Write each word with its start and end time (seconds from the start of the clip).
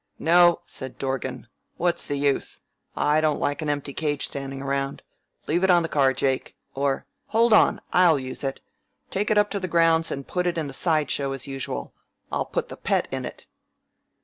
"No," 0.17 0.61
said 0.65 0.97
Dorgan. 0.97 1.45
"What's 1.77 2.07
the 2.07 2.15
use? 2.15 2.61
I 2.95 3.21
don't 3.21 3.39
like 3.39 3.61
an 3.61 3.69
empty 3.69 3.93
cage 3.93 4.25
standing 4.25 4.59
around. 4.59 5.03
Leave 5.45 5.63
it 5.63 5.69
on 5.69 5.83
the 5.83 5.87
car, 5.87 6.11
Jake. 6.11 6.55
Or 6.73 7.05
hold 7.27 7.53
on! 7.53 7.79
I'll 7.93 8.17
use 8.17 8.43
it. 8.43 8.61
Take 9.11 9.29
it 9.29 9.37
up 9.37 9.51
to 9.51 9.59
the 9.59 9.67
grounds 9.67 10.09
and 10.09 10.27
put 10.27 10.47
it 10.47 10.57
in 10.57 10.65
the 10.65 10.73
side 10.73 11.11
show 11.11 11.33
as 11.33 11.45
usual. 11.45 11.93
I'll 12.31 12.45
put 12.45 12.69
the 12.69 12.77
Pet 12.77 13.09
in 13.11 13.25
it." 13.25 13.45